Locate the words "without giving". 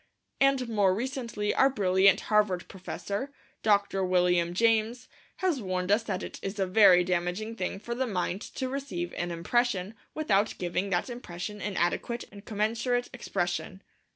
10.15-10.89